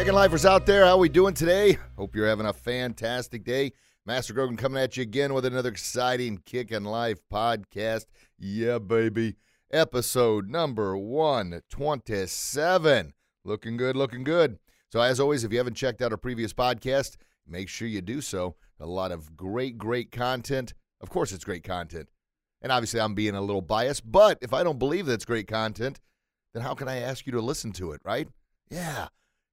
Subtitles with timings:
[0.00, 1.76] Kicking lifers out there, how are we doing today?
[1.98, 3.72] Hope you're having a fantastic day.
[4.06, 8.06] Master Grogan coming at you again with another exciting Kickin' Life podcast.
[8.38, 9.36] Yeah, baby.
[9.70, 13.12] Episode number 127.
[13.44, 14.58] Looking good, looking good.
[14.90, 18.22] So, as always, if you haven't checked out our previous podcast, make sure you do
[18.22, 18.56] so.
[18.80, 20.72] A lot of great, great content.
[21.02, 22.08] Of course, it's great content.
[22.62, 26.00] And obviously, I'm being a little biased, but if I don't believe that's great content,
[26.54, 28.28] then how can I ask you to listen to it, right?
[28.70, 29.08] Yeah.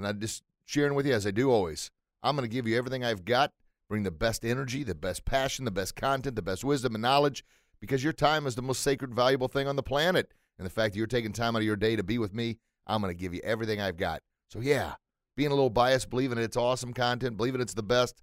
[0.00, 1.90] And I'm just sharing with you, as I do always.
[2.22, 3.52] I'm going to give you everything I've got,
[3.86, 7.44] bring the best energy, the best passion, the best content, the best wisdom and knowledge,
[7.80, 10.32] because your time is the most sacred, valuable thing on the planet.
[10.58, 12.58] And the fact that you're taking time out of your day to be with me,
[12.86, 14.22] I'm going to give you everything I've got.
[14.48, 14.94] So, yeah,
[15.36, 18.22] being a little biased, believing it's awesome content, believing it's the best,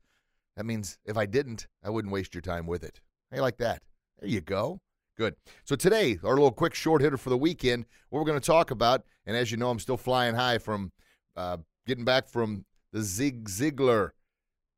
[0.56, 3.02] that means if I didn't, I wouldn't waste your time with it.
[3.32, 3.84] You like that?
[4.20, 4.80] There you go.
[5.16, 5.36] Good.
[5.64, 8.72] So today, our little quick short hitter for the weekend, what we're going to talk
[8.72, 10.92] about, and as you know, I'm still flying high from
[11.38, 14.12] uh, getting back from the Zig Ziglar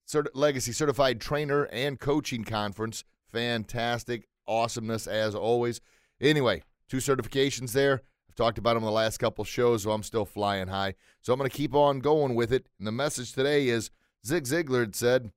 [0.07, 3.03] Cert- Legacy Certified Trainer and Coaching Conference.
[3.31, 5.81] Fantastic awesomeness as always.
[6.19, 8.01] Anyway, two certifications there.
[8.27, 10.95] I've talked about them the last couple shows, so I'm still flying high.
[11.21, 12.67] So I'm going to keep on going with it.
[12.77, 13.91] And the message today is
[14.25, 15.31] Zig Ziglar said,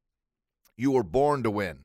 [0.77, 1.85] You were born to win.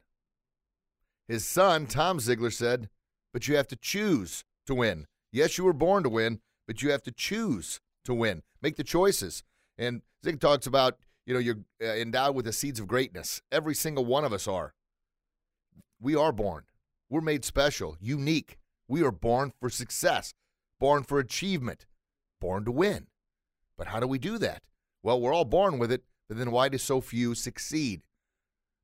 [1.28, 2.90] His son, Tom Ziglar, said,
[3.34, 5.06] But you have to choose to win.
[5.32, 8.42] Yes, you were born to win, but you have to choose to win.
[8.62, 9.44] Make the choices.
[9.78, 13.42] And Zig talks about, you know, you're uh, endowed with the seeds of greatness.
[13.52, 14.74] Every single one of us are.
[16.02, 16.64] We are born.
[17.10, 18.58] We're made special, unique.
[18.88, 20.34] We are born for success,
[20.80, 21.86] born for achievement,
[22.42, 23.08] born to win.
[23.78, 24.64] But how do we do that?
[25.04, 28.02] Well, we're all born with it, but then why do so few succeed?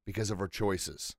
[0.06, 1.16] Because of our choices.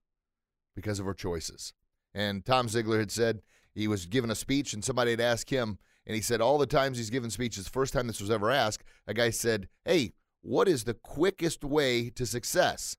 [0.76, 1.72] Because of our choices.
[2.14, 3.42] And Tom Ziglar had said
[3.74, 6.66] he was giving a speech, and somebody had asked him, and he said all the
[6.66, 10.68] times he's given speeches, first time this was ever asked, a guy said, Hey, what
[10.68, 12.96] is the quickest way to success?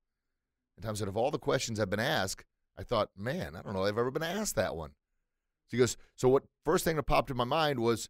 [0.75, 2.45] And Tom said, Of all the questions I've been asked,
[2.77, 4.91] I thought, man, I don't know I've ever been asked that one.
[5.67, 8.09] So he goes, So what first thing that popped in my mind was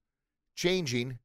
[0.55, 1.19] changing,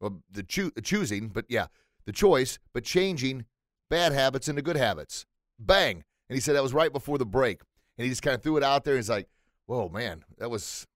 [0.00, 1.66] well, the choo- choosing, but yeah,
[2.04, 3.46] the choice, but changing
[3.88, 5.24] bad habits into good habits.
[5.58, 6.04] Bang.
[6.28, 7.60] And he said that was right before the break.
[7.96, 8.94] And he just kind of threw it out there.
[8.94, 9.28] And he's like,
[9.66, 10.86] whoa, man, that was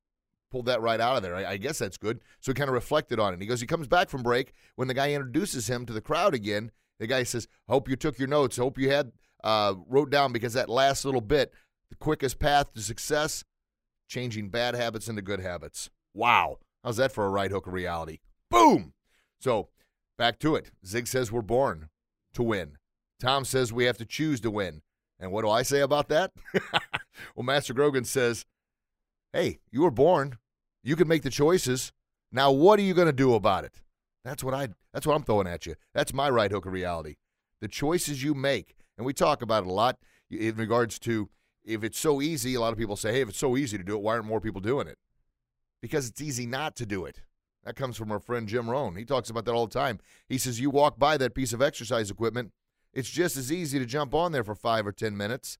[0.50, 1.36] pulled that right out of there.
[1.36, 2.20] I, I, guess that's good.
[2.40, 3.34] So he kind of reflected on it.
[3.34, 4.52] And he goes, he comes back from break.
[4.76, 8.18] When the guy introduces him to the crowd again, the guy says, hope you took
[8.18, 8.56] your notes.
[8.56, 9.12] Hope you had
[9.44, 11.52] uh, wrote down because that last little bit,
[11.90, 13.44] the quickest path to success,
[14.08, 15.90] changing bad habits into good habits.
[16.14, 16.58] Wow.
[16.82, 18.20] How's that for a right hook of reality?
[18.50, 18.94] Boom.
[19.40, 19.68] So
[20.16, 20.70] back to it.
[20.84, 21.88] Zig says we're born
[22.34, 22.78] to win.
[23.20, 24.82] Tom says we have to choose to win.
[25.20, 26.32] And what do I say about that?
[27.34, 28.44] well, Master Grogan says,
[29.32, 30.38] hey, you were born.
[30.82, 31.92] You can make the choices.
[32.30, 33.80] Now, what are you going to do about it?
[34.24, 34.68] That's what I.
[34.92, 35.74] That's what I'm throwing at you.
[35.94, 37.16] That's my right hook of reality.
[37.60, 39.98] The choices you make, and we talk about it a lot
[40.30, 41.28] in regards to
[41.64, 42.54] if it's so easy.
[42.54, 44.26] A lot of people say, "Hey, if it's so easy to do it, why aren't
[44.26, 44.98] more people doing it?"
[45.80, 47.22] Because it's easy not to do it.
[47.64, 48.96] That comes from our friend Jim Rohn.
[48.96, 49.98] He talks about that all the time.
[50.28, 52.52] He says, "You walk by that piece of exercise equipment,
[52.92, 55.58] it's just as easy to jump on there for five or ten minutes,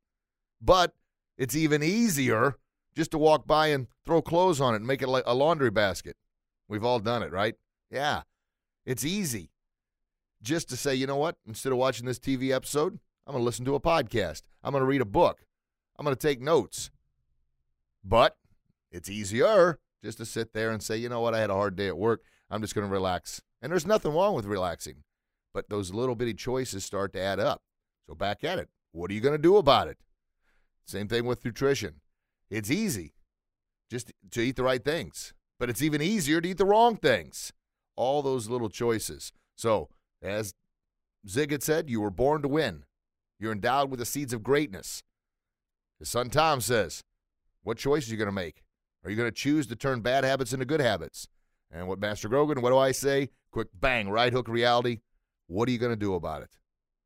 [0.61, 0.95] but
[1.37, 2.57] it's even easier."
[2.99, 5.71] Just to walk by and throw clothes on it and make it like a laundry
[5.71, 6.17] basket.
[6.67, 7.55] We've all done it, right?
[7.93, 8.23] Yeah.
[8.85, 9.53] It's easy.
[10.43, 11.37] Just to say, you know what?
[11.47, 14.43] Instead of watching this TV episode, I'm going to listen to a podcast.
[14.65, 15.45] I'm going to read a book.
[15.97, 16.91] I'm going to take notes.
[18.05, 18.37] But
[18.91, 21.35] it's easier just to sit there and say, you know what?
[21.35, 22.23] I had a hard day at work.
[22.51, 23.41] I'm just going to relax.
[23.63, 25.05] And there's nothing wrong with relaxing.
[25.55, 27.63] But those little bitty choices start to add up.
[28.09, 28.71] So back at it.
[28.91, 29.99] What are you going to do about it?
[30.85, 32.01] Same thing with nutrition.
[32.51, 33.15] It's easy
[33.91, 37.53] just to eat the right things, but it's even easier to eat the wrong things.
[37.97, 39.33] All those little choices.
[39.57, 39.89] So,
[40.23, 40.55] as
[41.29, 42.85] Zig had said, you were born to win.
[43.41, 45.03] You're endowed with the seeds of greatness.
[45.99, 47.03] His son Tom says,
[47.63, 48.63] What choice are you going to make?
[49.05, 51.29] Are you going to choose to turn bad habits into good habits?
[51.71, 53.31] And what Master Grogan, what do I say?
[53.51, 55.01] Quick bang, right hook reality.
[55.47, 56.51] What are you going to do about it?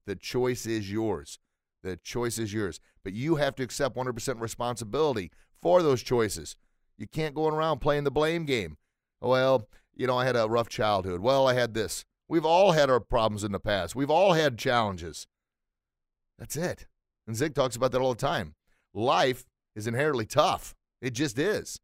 [0.06, 1.38] The choice is yours.
[1.82, 2.80] The choice is yours.
[3.04, 5.30] But you have to accept 100% responsibility
[5.60, 6.56] for those choices.
[6.96, 8.76] You can't go around playing the blame game.
[9.20, 11.20] Well, you know, I had a rough childhood.
[11.20, 12.04] Well, I had this.
[12.28, 13.94] We've all had our problems in the past.
[13.94, 15.26] We've all had challenges.
[16.38, 16.86] That's it.
[17.26, 18.54] And Zig talks about that all the time.
[18.94, 19.44] Life
[19.76, 20.74] is inherently tough.
[21.00, 21.78] It just is.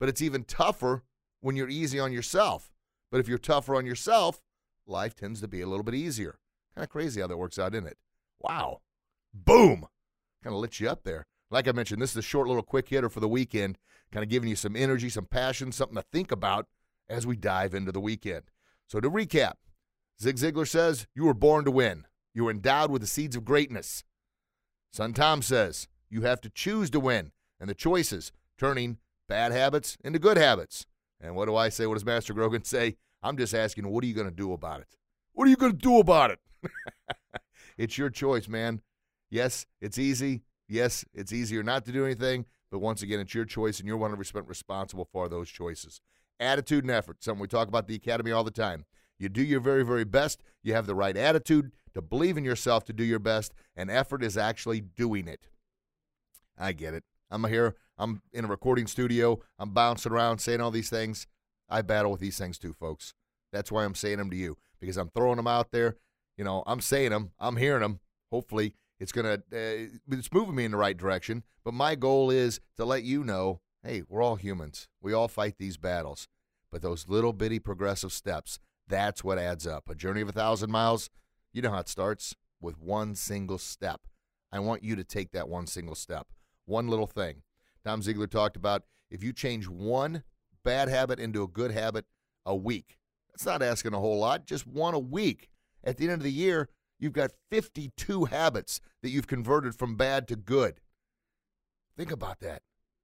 [0.00, 1.02] But it's even tougher
[1.40, 2.72] when you're easy on yourself.
[3.10, 4.40] But if you're tougher on yourself,
[4.86, 6.38] life tends to be a little bit easier.
[6.74, 7.98] Kind of crazy how that works out, isn't it?
[8.40, 8.80] Wow.
[9.34, 9.86] Boom.
[10.42, 11.26] Kind of lit you up there.
[11.50, 13.78] Like I mentioned, this is a short little quick hitter for the weekend,
[14.12, 16.66] kind of giving you some energy, some passion, something to think about
[17.08, 18.44] as we dive into the weekend.
[18.86, 19.54] So to recap,
[20.20, 22.06] Zig Ziglar says, You were born to win.
[22.34, 24.04] You were endowed with the seeds of greatness.
[24.92, 28.98] Son Tom says, You have to choose to win, and the choices turning
[29.28, 30.86] bad habits into good habits.
[31.20, 31.86] And what do I say?
[31.86, 32.96] What does Master Grogan say?
[33.22, 34.88] I'm just asking, what are you going to do about it?
[35.32, 36.38] What are you going to do about it?
[37.78, 38.82] it's your choice, man.
[39.30, 40.42] Yes, it's easy.
[40.68, 43.98] Yes, it's easier not to do anything, but once again, it's your choice, and you're
[43.98, 46.00] 100% responsible for those choices.
[46.38, 48.84] Attitude and effort, something we talk about the academy all the time.
[49.18, 50.42] You do your very, very best.
[50.62, 54.22] You have the right attitude to believe in yourself to do your best, and effort
[54.22, 55.48] is actually doing it.
[56.56, 57.04] I get it.
[57.30, 57.76] I'm here.
[57.96, 59.40] I'm in a recording studio.
[59.58, 61.26] I'm bouncing around saying all these things.
[61.68, 63.14] I battle with these things too, folks.
[63.52, 65.96] That's why I'm saying them to you because I'm throwing them out there.
[66.36, 67.32] You know, I'm saying them.
[67.38, 68.00] I'm hearing them.
[68.30, 69.42] Hopefully, it's gonna.
[69.52, 71.44] Uh, it's moving me in the right direction.
[71.64, 74.88] But my goal is to let you know, hey, we're all humans.
[75.00, 76.28] We all fight these battles.
[76.70, 79.88] But those little bitty progressive steps, that's what adds up.
[79.88, 81.10] A journey of a thousand miles.
[81.52, 84.02] You know how it starts with one single step.
[84.52, 86.28] I want you to take that one single step,
[86.64, 87.42] one little thing.
[87.84, 90.22] Tom Ziglar talked about if you change one
[90.64, 92.04] bad habit into a good habit
[92.44, 92.98] a week.
[93.30, 95.48] That's not asking a whole lot, just one a week.
[95.84, 96.68] At the end of the year,
[96.98, 100.80] you've got 52 habits that you've converted from bad to good.
[101.96, 102.62] Think about that.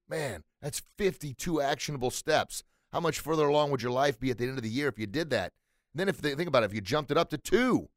[0.08, 2.62] Man, that's 52 actionable steps.
[2.92, 4.98] How much further along would your life be at the end of the year if
[4.98, 5.52] you did that?
[5.92, 7.88] And then if they think about it, if you jumped it up to two,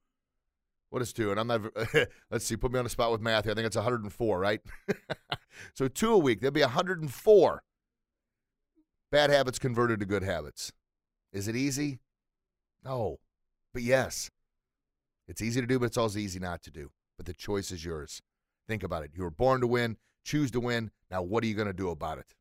[0.89, 1.31] what is two?
[1.31, 1.61] And I'm not,
[2.31, 3.51] let's see, put me on the spot with math here.
[3.51, 4.61] I think it's 104, right?
[5.73, 7.63] so two a week, there'll be 104
[9.11, 10.71] bad habits converted to good habits.
[11.31, 11.99] Is it easy?
[12.83, 13.19] No.
[13.73, 14.31] But yes,
[15.27, 16.91] it's easy to do, but it's also easy not to do.
[17.18, 18.21] But the choice is yours.
[18.68, 19.12] Think about it.
[19.15, 20.91] You were born to win, choose to win.
[21.09, 22.35] Now, what are you going to do about it?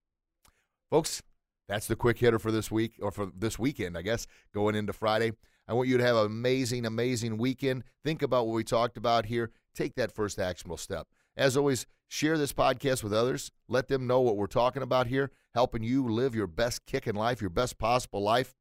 [0.91, 1.23] Folks,
[1.69, 4.93] that's the quick hitter for this week, or for this weekend, I guess, going into
[4.93, 5.33] Friday.
[5.69, 7.83] I want you to have an amazing, amazing weekend.
[8.05, 9.50] Think about what we talked about here.
[9.75, 11.09] Take that first actionable step.
[11.37, 13.50] As always, share this podcast with others.
[13.69, 17.17] Let them know what we're talking about here, helping you live your best kick in
[17.17, 18.55] life, your best possible life.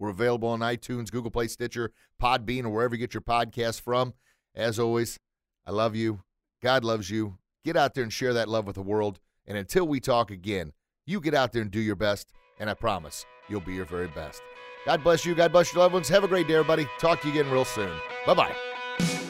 [0.00, 4.14] We're available on iTunes, Google Play, Stitcher, Podbean, or wherever you get your podcasts from.
[4.54, 5.20] As always,
[5.66, 6.22] I love you.
[6.62, 7.36] God loves you.
[7.64, 9.20] Get out there and share that love with the world.
[9.46, 10.72] And until we talk again,
[11.06, 12.32] you get out there and do your best.
[12.58, 14.42] And I promise you'll be your very best.
[14.86, 15.34] God bless you.
[15.34, 16.08] God bless your loved ones.
[16.08, 16.88] Have a great day, everybody.
[16.98, 17.92] Talk to you again real soon.
[18.26, 18.69] Bye bye.